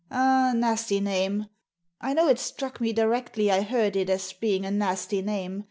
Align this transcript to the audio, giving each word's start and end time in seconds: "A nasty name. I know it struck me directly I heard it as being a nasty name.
"A 0.09 0.51
nasty 0.55 0.99
name. 0.99 1.45
I 2.01 2.15
know 2.15 2.27
it 2.27 2.39
struck 2.39 2.81
me 2.81 2.91
directly 2.91 3.51
I 3.51 3.61
heard 3.61 3.95
it 3.95 4.09
as 4.09 4.33
being 4.33 4.65
a 4.65 4.71
nasty 4.71 5.21
name. 5.21 5.59